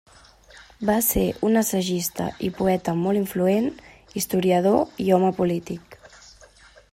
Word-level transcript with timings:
Va 0.89 0.93
ser 1.07 1.25
un 1.49 1.59
assagista 1.61 2.29
i 2.47 2.49
poeta 2.61 2.95
molt 3.03 3.21
influent, 3.21 3.69
historiador 4.23 5.05
i 5.07 5.11
home 5.19 5.31
polític. 5.43 6.01